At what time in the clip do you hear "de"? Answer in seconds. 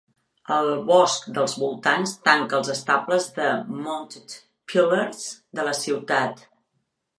3.37-3.51, 5.61-5.69